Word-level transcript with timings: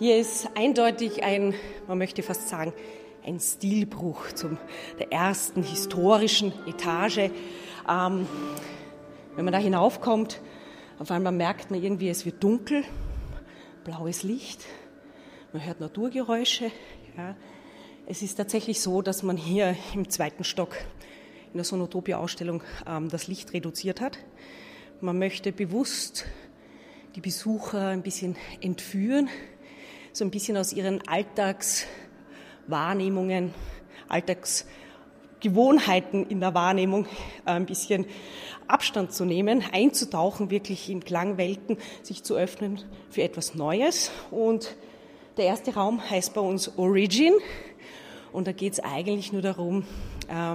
Hier 0.00 0.18
ist 0.18 0.48
eindeutig 0.56 1.22
ein, 1.22 1.54
man 1.86 1.98
möchte 1.98 2.24
fast 2.24 2.48
sagen, 2.48 2.72
ein 3.24 3.38
Stilbruch 3.38 4.32
zum 4.32 4.58
der 4.98 5.12
ersten 5.12 5.62
historischen 5.62 6.52
Etage. 6.66 7.30
Ähm, 7.88 8.26
wenn 9.36 9.44
man 9.44 9.52
da 9.52 9.58
hinaufkommt, 9.58 10.40
auf 10.98 11.12
einmal 11.12 11.30
merkt 11.30 11.70
man 11.70 11.80
irgendwie, 11.80 12.08
es 12.08 12.26
wird 12.26 12.42
dunkel, 12.42 12.82
blaues 13.84 14.24
Licht, 14.24 14.64
man 15.52 15.64
hört 15.64 15.78
Naturgeräusche. 15.78 16.72
Ja. 17.16 17.36
Es 18.06 18.20
ist 18.20 18.34
tatsächlich 18.34 18.80
so, 18.80 19.00
dass 19.00 19.22
man 19.22 19.36
hier 19.36 19.76
im 19.94 20.10
zweiten 20.10 20.42
Stock 20.42 20.74
in 21.52 21.58
der 21.58 21.64
Sonotopia-Ausstellung 21.64 22.64
ähm, 22.84 23.10
das 23.10 23.28
Licht 23.28 23.52
reduziert 23.52 24.00
hat. 24.00 24.18
Man 25.00 25.20
möchte 25.20 25.52
bewusst 25.52 26.26
die 27.14 27.20
Besucher 27.20 27.86
ein 27.86 28.02
bisschen 28.02 28.34
entführen, 28.60 29.28
so 30.14 30.24
ein 30.24 30.30
bisschen 30.30 30.56
aus 30.56 30.72
ihren 30.72 31.06
Alltagswahrnehmungen, 31.08 33.52
Alltagsgewohnheiten 34.08 36.28
in 36.28 36.38
der 36.38 36.54
Wahrnehmung 36.54 37.06
äh, 37.44 37.50
ein 37.50 37.66
bisschen 37.66 38.06
Abstand 38.68 39.12
zu 39.12 39.24
nehmen, 39.24 39.64
einzutauchen 39.72 40.50
wirklich 40.50 40.88
in 40.88 41.04
Klangwelten, 41.04 41.78
sich 42.04 42.22
zu 42.22 42.36
öffnen 42.36 42.80
für 43.10 43.24
etwas 43.24 43.56
Neues. 43.56 44.12
Und 44.30 44.76
der 45.36 45.46
erste 45.46 45.74
Raum 45.74 46.08
heißt 46.08 46.32
bei 46.32 46.40
uns 46.40 46.78
Origin. 46.78 47.34
Und 48.32 48.46
da 48.46 48.52
geht 48.52 48.74
es 48.74 48.80
eigentlich 48.80 49.32
nur 49.32 49.42
darum, 49.42 49.84
äh, 50.28 50.54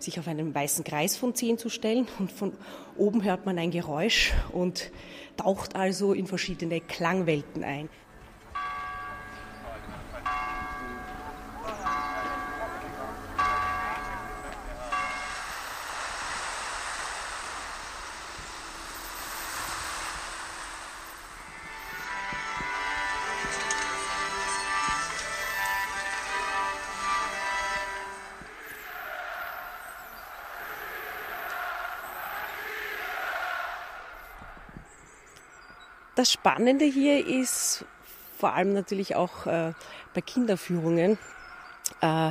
sich 0.00 0.18
auf 0.18 0.26
einen 0.26 0.52
weißen 0.52 0.82
Kreis 0.82 1.16
von 1.16 1.32
zehn 1.32 1.58
zu 1.58 1.68
stellen. 1.68 2.08
Und 2.18 2.32
von 2.32 2.54
oben 2.96 3.22
hört 3.22 3.46
man 3.46 3.56
ein 3.56 3.70
Geräusch 3.70 4.32
und 4.50 4.90
taucht 5.36 5.76
also 5.76 6.12
in 6.12 6.26
verschiedene 6.26 6.80
Klangwelten 6.80 7.62
ein. 7.62 7.88
Das 36.16 36.32
Spannende 36.32 36.86
hier 36.86 37.26
ist 37.26 37.84
vor 38.38 38.54
allem 38.54 38.72
natürlich 38.72 39.16
auch 39.16 39.44
äh, 39.44 39.74
bei 40.14 40.22
Kinderführungen, 40.22 41.18
äh, 42.00 42.30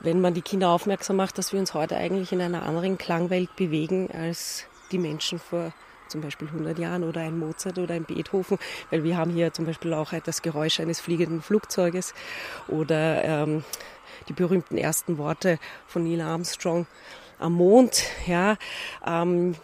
wenn 0.00 0.20
man 0.20 0.34
die 0.34 0.42
Kinder 0.42 0.68
aufmerksam 0.68 1.16
macht, 1.16 1.38
dass 1.38 1.50
wir 1.50 1.58
uns 1.58 1.72
heute 1.72 1.96
eigentlich 1.96 2.32
in 2.32 2.42
einer 2.42 2.64
anderen 2.64 2.98
Klangwelt 2.98 3.56
bewegen 3.56 4.10
als 4.12 4.66
die 4.92 4.98
Menschen 4.98 5.38
vor 5.38 5.72
zum 6.08 6.20
Beispiel 6.20 6.48
100 6.48 6.78
Jahren 6.78 7.02
oder 7.02 7.22
ein 7.22 7.38
Mozart 7.38 7.78
oder 7.78 7.94
ein 7.94 8.04
Beethoven, 8.04 8.58
weil 8.90 9.04
wir 9.04 9.16
haben 9.16 9.30
hier 9.30 9.54
zum 9.54 9.64
Beispiel 9.64 9.94
auch 9.94 10.12
das 10.12 10.42
Geräusch 10.42 10.78
eines 10.78 11.00
fliegenden 11.00 11.40
Flugzeuges 11.40 12.12
oder 12.68 13.24
ähm, 13.24 13.64
die 14.28 14.34
berühmten 14.34 14.76
ersten 14.76 15.16
Worte 15.16 15.58
von 15.86 16.04
Neil 16.04 16.20
Armstrong 16.20 16.86
am 17.38 17.54
Mond. 17.54 18.04
Ja, 18.26 18.58
ähm, 19.06 19.54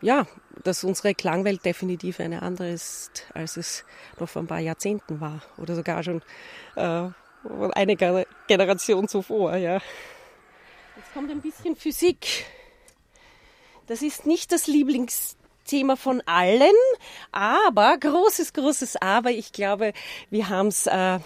ja, 0.00 0.26
dass 0.62 0.84
unsere 0.84 1.14
Klangwelt 1.14 1.64
definitiv 1.64 2.20
eine 2.20 2.42
andere 2.42 2.70
ist, 2.70 3.26
als 3.34 3.56
es 3.56 3.84
noch 4.18 4.28
vor 4.28 4.42
ein 4.42 4.46
paar 4.46 4.60
Jahrzehnten 4.60 5.20
war 5.20 5.42
oder 5.58 5.74
sogar 5.74 6.02
schon 6.02 6.22
äh, 6.76 7.08
eine 7.72 7.96
Generation 8.46 9.08
zuvor. 9.08 9.56
Ja. 9.56 9.80
Jetzt 10.96 11.12
kommt 11.12 11.30
ein 11.30 11.40
bisschen 11.40 11.76
Physik. 11.76 12.46
Das 13.86 14.00
ist 14.00 14.26
nicht 14.26 14.52
das 14.52 14.66
Lieblingsthema 14.66 15.96
von 15.96 16.22
allen, 16.24 16.72
aber 17.32 17.96
großes, 17.98 18.52
großes 18.52 18.96
Aber. 18.96 19.30
Ich 19.30 19.52
glaube, 19.52 19.92
wir 20.30 20.48
haben 20.48 20.68
es 20.68 20.86
äh, 20.86 21.18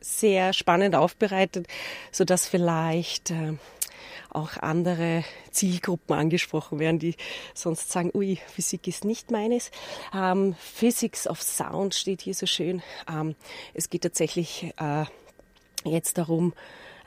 sehr 0.00 0.52
spannend 0.52 0.94
aufbereitet, 0.94 1.66
sodass 2.12 2.46
vielleicht 2.46 3.30
äh, 3.30 3.54
auch 4.30 4.56
andere 4.58 5.24
Zielgruppen 5.50 6.16
angesprochen 6.16 6.78
werden, 6.78 6.98
die 6.98 7.14
sonst 7.54 7.90
sagen, 7.90 8.10
ui, 8.14 8.38
Physik 8.54 8.86
ist 8.88 9.04
nicht 9.04 9.30
meines. 9.30 9.70
Ähm, 10.14 10.54
Physics 10.58 11.26
of 11.26 11.42
Sound 11.42 11.94
steht 11.94 12.22
hier 12.22 12.34
so 12.34 12.46
schön. 12.46 12.82
Ähm, 13.10 13.34
es 13.74 13.90
geht 13.90 14.02
tatsächlich 14.02 14.72
äh, 14.78 15.04
jetzt 15.84 16.18
darum, 16.18 16.54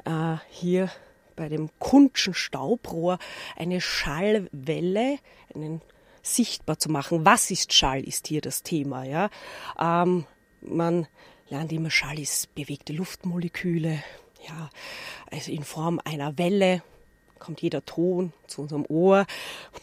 äh, 0.05 0.37
hier 0.49 0.89
bei 1.35 1.49
dem 1.49 1.69
Kunschen 1.79 2.33
Staubrohr 2.33 3.17
eine 3.55 3.79
Schallwelle, 3.79 5.17
einen 5.55 5.81
sichtbar 6.21 6.77
zu 6.79 6.89
machen. 6.89 7.25
Was 7.25 7.49
ist 7.49 7.73
Schall, 7.73 8.03
ist 8.03 8.27
hier 8.27 8.41
das 8.41 8.63
Thema. 8.63 9.03
Ja? 9.05 9.29
Ähm, 9.79 10.25
man 10.61 11.07
lernt 11.49 11.71
immer, 11.71 11.89
Schall 11.89 12.19
ist 12.19 12.53
bewegte 12.55 12.93
Luftmoleküle, 12.93 14.03
ja, 14.47 14.69
also 15.31 15.51
in 15.51 15.63
Form 15.63 15.99
einer 16.03 16.37
Welle 16.37 16.83
kommt 17.39 17.61
jeder 17.61 17.85
Ton 17.85 18.33
zu 18.47 18.61
unserem 18.61 18.85
Ohr. 18.87 19.25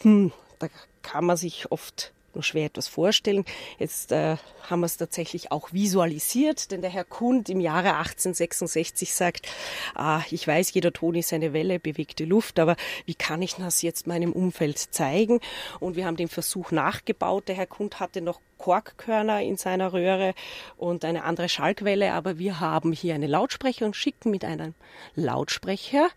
Hm, 0.01 0.31
da 0.59 0.67
kann 1.01 1.25
man 1.25 1.37
sich 1.37 1.71
oft 1.71 2.13
nur 2.37 2.43
schwer 2.43 2.67
etwas 2.67 2.87
vorstellen. 2.87 3.45
Jetzt 3.79 4.11
äh, 4.11 4.37
haben 4.69 4.81
wir 4.81 4.85
es 4.85 4.97
tatsächlich 4.97 5.51
auch 5.51 5.73
visualisiert, 5.73 6.71
denn 6.71 6.81
der 6.81 6.91
Herr 6.91 7.03
Kund 7.03 7.49
im 7.49 7.59
Jahre 7.59 7.95
1866 7.95 9.13
sagt, 9.13 9.47
ah, 9.95 10.21
ich 10.29 10.47
weiß, 10.47 10.71
jeder 10.73 10.93
Ton 10.93 11.15
ist 11.15 11.33
eine 11.33 11.51
Welle, 11.51 11.79
bewegte 11.79 12.25
Luft, 12.25 12.59
aber 12.59 12.75
wie 13.05 13.15
kann 13.15 13.41
ich 13.41 13.55
das 13.55 13.81
jetzt 13.81 14.05
meinem 14.05 14.31
Umfeld 14.31 14.77
zeigen? 14.77 15.39
Und 15.79 15.95
wir 15.95 16.05
haben 16.05 16.15
den 16.15 16.27
Versuch 16.27 16.71
nachgebaut. 16.71 17.47
Der 17.47 17.55
Herr 17.55 17.65
Kund 17.65 17.99
hatte 17.99 18.21
noch 18.21 18.39
Korkkörner 18.59 19.41
in 19.41 19.57
seiner 19.57 19.93
Röhre 19.93 20.33
und 20.77 21.05
eine 21.05 21.23
andere 21.23 21.49
Schallquelle, 21.49 22.13
aber 22.13 22.37
wir 22.37 22.59
haben 22.59 22.91
hier 22.91 23.15
einen 23.15 23.29
Lautsprecher 23.29 23.85
und 23.85 23.95
schicken 23.95 24.29
mit 24.29 24.45
einem 24.45 24.75
Lautsprecher 25.15 26.09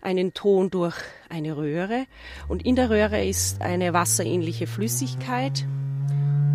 einen 0.00 0.34
Ton 0.34 0.70
durch 0.70 0.96
eine 1.28 1.56
Röhre 1.56 2.06
und 2.48 2.64
in 2.64 2.76
der 2.76 2.90
Röhre 2.90 3.24
ist 3.24 3.60
eine 3.62 3.92
wasserähnliche 3.92 4.66
Flüssigkeit 4.66 5.66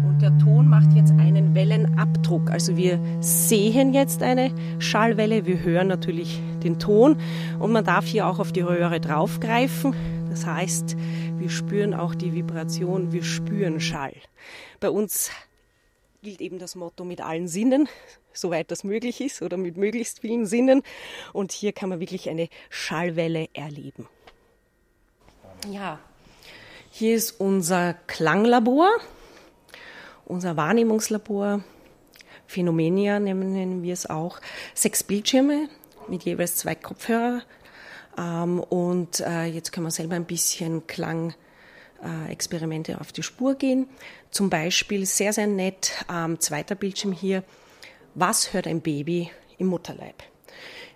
und 0.08 0.22
der 0.22 0.38
Ton 0.38 0.68
macht 0.68 0.94
jetzt 0.94 1.12
einen 1.12 1.54
Wellenabdruck. 1.56 2.50
Also 2.50 2.78
wir 2.78 3.00
sehen 3.20 3.94
jetzt 3.94 4.24
eine 4.24 4.52
Schallwelle, 4.80 5.46
wir 5.46 5.62
hören 5.62 5.88
natürlich 5.88 6.42
den 6.64 6.80
Ton 6.80 7.18
und 7.60 7.72
man 7.72 7.86
darf 7.86 8.06
hier 8.06 8.28
auch 8.28 8.40
auf 8.40 8.52
die 8.52 8.62
Röhre 8.62 9.00
draufgreifen. 9.00 9.94
Das 10.30 10.46
heißt, 10.46 10.96
wir 11.38 11.50
spüren 11.50 11.94
auch 11.94 12.16
die 12.16 12.34
Vibration, 12.34 13.12
wir 13.12 13.24
spüren 13.24 13.80
Schall. 13.80 14.14
Bei 14.80 14.90
uns 14.90 15.32
gilt 16.26 16.42
eben 16.42 16.58
das 16.58 16.74
Motto 16.74 17.06
mit 17.06 17.22
allen 17.22 17.48
Sinnen, 17.48 17.88
soweit 18.34 18.72
das 18.72 18.84
möglich 18.84 19.22
ist 19.22 19.44
oder 19.44 19.58
mit 19.58 19.78
möglichst 19.78 20.22
vielen 20.22 20.48
Sinnen. 20.48 20.82
Und 21.34 21.52
hier 21.52 21.72
kann 21.72 21.90
man 21.90 22.00
wirklich 22.00 22.30
eine 22.30 22.50
Schallwelle 22.70 23.48
erleben. 23.54 24.10
Ja, 25.70 26.00
hier 26.90 27.16
ist 27.16 27.40
unser 27.40 27.94
Klanglabor, 28.08 28.90
unser 30.26 30.58
Wahrnehmungslabor. 30.58 31.64
Phänomenia 32.48 33.20
nennen 33.20 33.84
wir 33.84 33.94
es 33.94 34.10
auch. 34.10 34.40
Sechs 34.74 35.04
Bildschirme 35.04 35.70
mit 36.08 36.24
jeweils 36.24 36.56
zwei 36.56 36.74
Kopfhörer. 36.74 37.44
Ähm, 38.18 38.60
und 38.60 39.20
äh, 39.20 39.46
jetzt 39.46 39.72
können 39.72 39.86
wir 39.86 39.92
selber 39.92 40.16
ein 40.16 40.26
bisschen 40.26 40.88
Klang 40.88 41.36
äh, 42.06 42.32
Experimente 42.32 43.02
auf 43.02 43.12
die 43.12 43.24
Spur 43.24 43.56
gehen. 43.56 43.88
Zum 44.32 44.50
Beispiel 44.50 45.06
sehr, 45.06 45.34
sehr 45.34 45.48
nett, 45.48 45.92
ähm, 46.12 46.40
zweiter 46.40 46.76
Bildschirm 46.76 47.12
hier, 47.12 47.44
was 48.14 48.54
hört 48.54 48.68
ein 48.68 48.82
Baby 48.82 49.32
im 49.58 49.68
Mutterleib? 49.68 50.24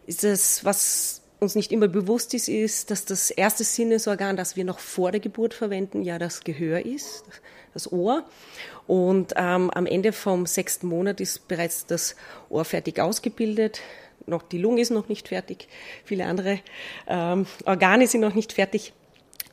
Ist 0.06 0.24
das, 0.24 0.64
was 0.64 1.22
uns 1.40 1.56
nicht 1.56 1.72
immer 1.72 1.88
bewusst 1.88 2.34
ist, 2.34 2.50
ist, 2.50 2.92
dass 2.92 3.06
das 3.06 3.32
erste 3.32 3.64
Sinnesorgan, 3.64 4.36
das 4.36 4.56
wir 4.56 4.66
noch 4.66 4.80
vor 4.80 5.12
der 5.12 5.20
Geburt 5.20 5.54
verwenden, 5.54 6.02
ja 6.02 6.20
das 6.20 6.44
Gehör 6.44 6.86
ist, 6.86 7.24
das 7.74 7.92
Ohr. 7.92 8.26
Und 8.88 9.34
ähm, 9.38 9.70
am 9.70 9.86
Ende 9.86 10.12
vom 10.12 10.46
sechsten 10.46 10.88
Monat 10.88 11.22
ist 11.22 11.48
bereits 11.48 11.86
das 11.86 12.16
Ohr 12.50 12.66
fertig 12.66 13.00
ausgebildet. 13.00 13.82
Noch 14.26 14.44
die 14.44 14.58
Lunge 14.58 14.82
ist 14.82 14.92
noch 14.92 15.08
nicht 15.08 15.30
fertig, 15.30 15.68
viele 16.04 16.26
andere 16.26 16.60
ähm, 17.08 17.48
Organe 17.66 18.08
sind 18.08 18.22
noch 18.22 18.36
nicht 18.36 18.54
fertig 18.54 18.94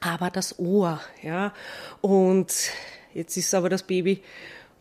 aber 0.01 0.31
das 0.31 0.59
Ohr, 0.59 1.01
ja. 1.23 1.53
Und 2.01 2.53
jetzt 3.15 3.37
ist 3.37 3.55
aber 3.55 3.69
das 3.69 3.83
Baby 3.83 4.23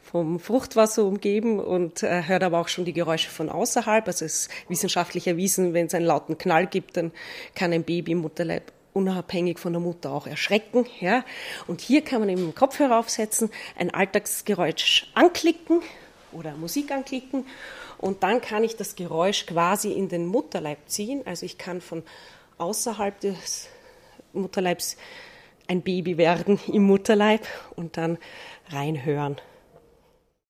vom 0.04 0.40
Fruchtwasser 0.40 1.04
umgeben 1.04 1.60
und 1.60 2.04
äh, 2.04 2.24
hört 2.24 2.44
aber 2.44 2.60
auch 2.60 2.68
schon 2.68 2.86
die 2.86 2.94
Geräusche 2.94 3.30
von 3.30 3.50
außerhalb. 3.50 4.08
Also 4.08 4.24
es 4.24 4.42
ist 4.42 4.50
wissenschaftlich 4.70 5.28
erwiesen, 5.28 5.74
wenn 5.74 5.88
es 5.88 5.94
einen 5.94 6.06
lauten 6.06 6.38
Knall 6.38 6.68
gibt, 6.68 6.96
dann 6.98 7.12
kann 7.54 7.74
ein 7.74 7.84
Baby 7.84 8.14
im 8.14 8.20
Mutterleib 8.20 8.72
unabhängig 8.94 9.60
von 9.60 9.74
der 9.74 9.82
Mutter 9.82 10.12
auch 10.12 10.26
erschrecken. 10.26 10.86
Ja. 11.02 11.26
Und 11.68 11.82
hier 11.82 12.02
kann 12.02 12.22
man 12.22 12.30
eben 12.30 12.56
Kopfhörer 12.56 12.98
aufsetzen, 12.98 13.50
ein 13.78 13.94
Alltagsgeräusch 13.94 15.12
anklicken 15.16 15.82
oder 16.32 16.56
Musik 16.56 16.92
anklicken 16.92 17.46
Und 17.98 18.24
dann 18.24 18.42
kann 18.42 18.64
ich 18.64 18.78
das 18.78 18.96
Geräusch 18.96 19.46
quasi 19.46 19.92
in 19.92 20.08
den 20.08 20.28
Mutterleib 20.28 20.80
ziehen. 20.88 21.24
Also 21.26 21.46
ich 21.46 21.58
kann 21.58 21.82
von 21.82 22.04
außerhalb 22.58 23.20
des 23.20 23.68
Mutterleibs 24.42 24.98
ein 25.68 25.82
Baby 25.82 26.18
werden 26.18 26.60
im 26.68 26.84
Mutterleib 26.84 27.48
und 27.76 27.98
dann 27.98 28.18
reinhören. 28.70 29.38